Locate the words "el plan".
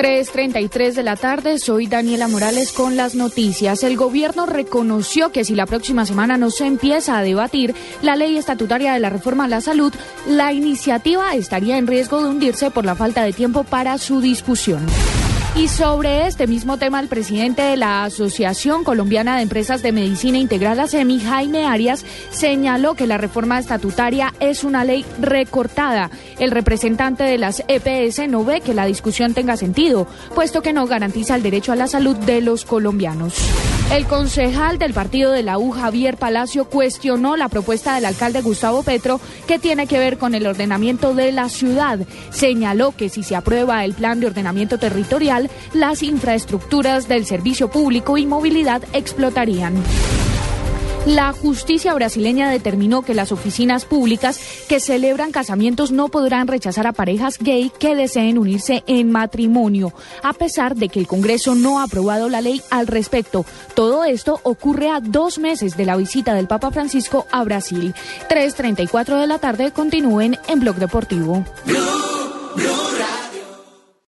43.84-44.20